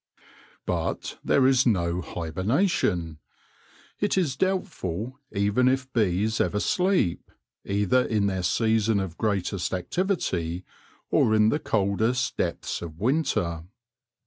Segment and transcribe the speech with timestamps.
[0.65, 3.19] But there is no hibernation.
[3.99, 7.29] It is doubtful even if bees ever sleep,
[7.65, 10.65] either in their season of greatest activity
[11.11, 13.65] or in the coldest depths of winter.